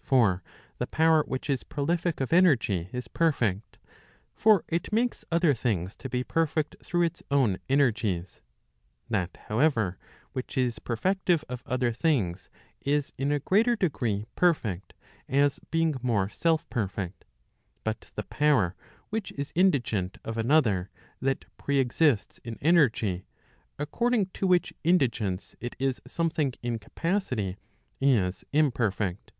[0.00, 0.42] For
[0.78, 3.78] the power which is prolific of energy is perfect.
[4.34, 8.40] For it makes other things to be perfect through its own energies.
[9.08, 9.96] That, however,
[10.32, 12.48] which is perfective of other things
[12.80, 14.92] is in a greater degree perfect,
[15.28, 17.24] as being more self perfect.
[17.84, 18.74] But the power
[19.10, 20.90] which is indigent of another
[21.20, 23.24] that pre exists in energy,
[23.78, 27.56] according to which indigence it is something in capacity,
[28.00, 29.30] is imperfect.